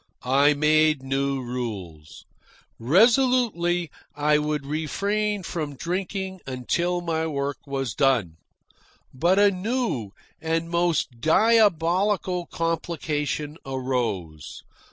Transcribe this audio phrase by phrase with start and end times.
[0.23, 2.25] I made new rules.
[2.79, 8.37] Resolutely I would refrain from drinking until my work was done.
[9.13, 10.09] But a new
[10.41, 14.63] and most diabolical complication arose.